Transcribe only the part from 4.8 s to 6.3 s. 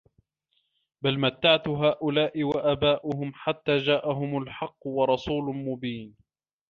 وَرَسولٌ مُبينٌ